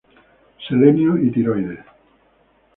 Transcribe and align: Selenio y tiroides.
Selenio 0.67 1.15
y 1.23 1.29
tiroides. 1.31 1.79